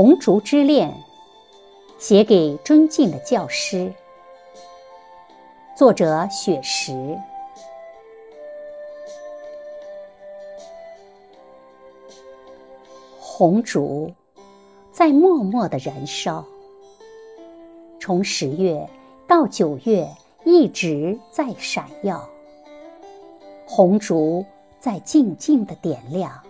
[0.00, 0.88] 红烛之恋》，
[1.98, 3.92] 写给尊敬的教师。
[5.76, 7.18] 作者：雪石。
[13.18, 14.12] 红烛
[14.92, 16.44] 在默默的燃烧，
[17.98, 18.88] 从十月
[19.26, 20.08] 到九月
[20.44, 22.24] 一直在闪耀。
[23.66, 24.44] 红烛
[24.78, 26.40] 在静静的点亮，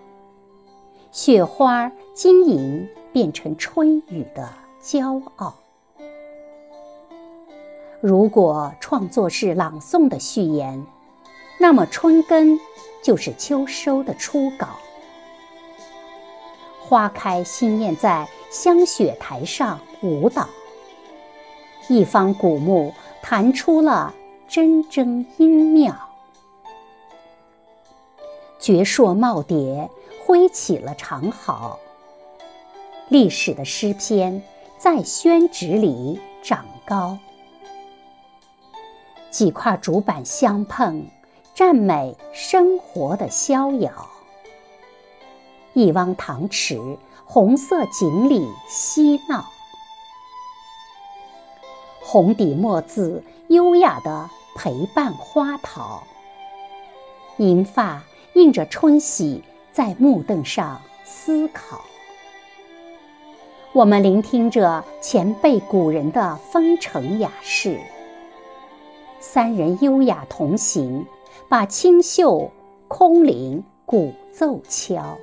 [1.11, 2.87] 雪花晶莹
[3.19, 4.49] 变成春雨的
[4.81, 5.53] 骄傲。
[8.01, 10.87] 如果创作是朗诵的序言，
[11.59, 12.57] 那么春耕
[13.03, 14.69] 就是秋收的初稿。
[16.79, 20.49] 花开心燕在香雪台上舞蹈，
[21.89, 24.15] 一方古木弹出了
[24.49, 25.93] 铮铮音妙，
[28.61, 29.89] 绝硕耄耋
[30.25, 31.77] 挥起了长毫。
[33.09, 34.43] 历史的诗篇
[34.77, 37.17] 在宣纸里长高，
[39.31, 41.07] 几块竹板相碰，
[41.55, 43.91] 赞美生活的逍遥。
[45.73, 49.47] 一汪塘池，红色锦鲤嬉闹，
[52.03, 56.03] 红底墨字优雅地陪伴花桃。
[57.39, 58.03] 银发
[58.35, 59.43] 映着春喜，
[59.73, 61.81] 在木凳上思考。
[63.79, 67.79] 我们聆听着前辈古人的风尘雅事，
[69.21, 71.07] 三人优雅同行，
[71.49, 72.51] 把清秀
[72.89, 75.17] 空灵鼓奏敲。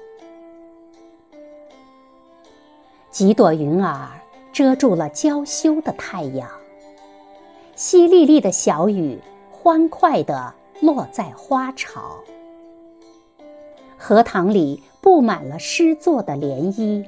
[3.12, 4.08] 几朵云儿
[4.54, 6.50] 遮住了娇羞的太阳，
[7.76, 9.20] 淅沥沥的小雨
[9.52, 12.20] 欢快地落在花潮。
[13.98, 17.06] 荷塘里布满了诗作的涟漪，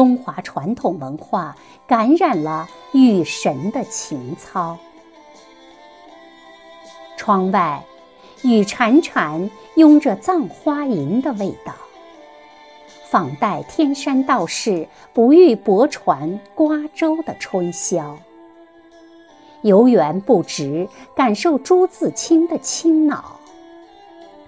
[0.00, 1.54] 中华传统文化
[1.86, 4.78] 感染了雨神的情操。
[7.18, 7.84] 窗外，
[8.42, 11.74] 雨潺潺拥着葬花吟的味道。
[13.10, 18.16] 仿代天山道士不遇泊船瓜洲的春宵，
[19.60, 23.38] 游园不值，感受朱自清的清脑。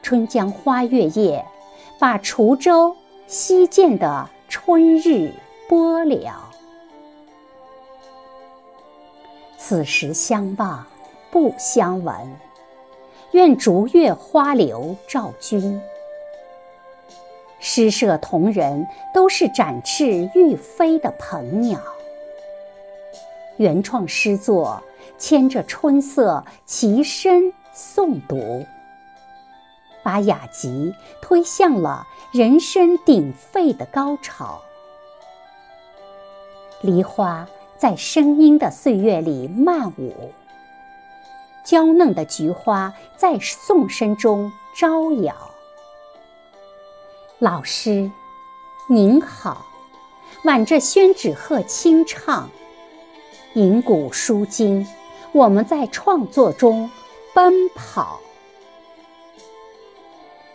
[0.03, 1.45] 春江花月夜，
[1.99, 2.97] 把滁州
[3.27, 5.33] 西涧的春日
[5.67, 6.51] 播了。
[9.57, 10.85] 此时相望
[11.31, 12.15] 不相闻，
[13.31, 15.81] 愿逐月花流照君。
[17.61, 21.81] 诗社同仁都是展翅欲飞的鹏鸟，
[23.57, 24.83] 原创诗作
[25.17, 28.67] 牵着春色齐声诵读，
[30.03, 34.61] 把雅集推向了人声鼎沸的高潮。
[36.81, 37.47] 梨花
[37.77, 40.33] 在声音的岁月里漫舞，
[41.65, 45.35] 娇嫩的菊花在颂声中招摇。
[47.39, 48.11] 老师，
[48.89, 49.67] 您好，
[50.45, 52.49] 挽着宣纸鹤轻唱，
[53.55, 54.87] 吟古书今，
[55.33, 56.91] 我们在创作中
[57.34, 58.21] 奔跑。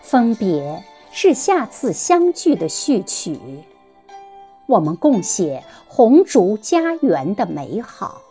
[0.08, 3.38] 分别是下次相聚的序曲，
[4.66, 8.22] 我们共写红烛家园的美好。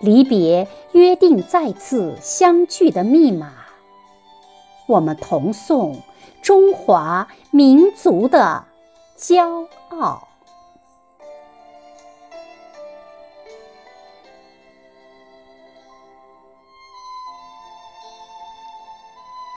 [0.00, 3.52] 离别约定再次相聚的密码，
[4.88, 5.96] 我们同颂。
[6.42, 8.64] 中华民族的
[9.16, 10.27] 骄傲。